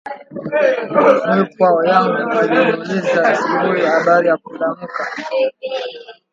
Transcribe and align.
Mwipwa 1.27 1.67
yangu 1.89 2.21
aliniuliza 2.39 3.21
asubui 3.31 3.83
abari 3.97 4.27
ya 4.29 4.37
kulamuka 4.43 5.03